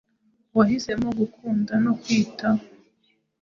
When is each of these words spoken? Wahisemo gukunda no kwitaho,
Wahisemo 0.57 1.09
gukunda 1.19 1.73
no 1.85 1.93
kwitaho, 2.01 2.63